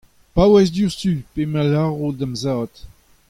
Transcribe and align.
Paouez 0.33 0.71
diouzhtu 0.71 1.13
pe 1.35 1.45
me 1.45 1.59
a 1.61 1.63
lâro 1.71 2.09
da'm 2.19 2.35
zad. 2.43 2.71